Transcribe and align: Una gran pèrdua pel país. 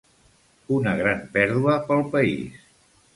Una 0.77 0.93
gran 1.01 1.21
pèrdua 1.35 1.75
pel 1.91 2.01
país. 2.17 2.57